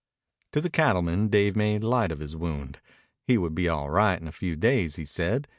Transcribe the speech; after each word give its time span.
To 0.53 0.61
the 0.61 0.71
cattleman 0.71 1.27
Dave 1.27 1.55
made 1.55 1.83
light 1.83 2.11
of 2.11 2.21
his 2.21 2.35
wound. 2.35 2.79
He 3.27 3.37
would 3.37 3.53
be 3.53 3.69
all 3.69 3.91
right 3.91 4.19
in 4.19 4.27
a 4.27 4.31
few 4.31 4.55
days, 4.55 4.95
he 4.95 5.05
said. 5.05 5.47